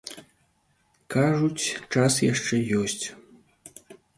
[1.17, 1.65] Кажуць,
[1.99, 3.05] час яшчэ ёсць.